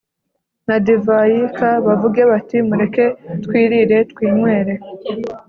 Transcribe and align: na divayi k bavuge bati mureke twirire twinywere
na 0.67 0.75
divayi 0.85 1.41
k 1.57 1.59
bavuge 1.85 2.21
bati 2.31 2.57
mureke 2.67 3.05
twirire 3.43 3.97
twinywere 4.11 4.73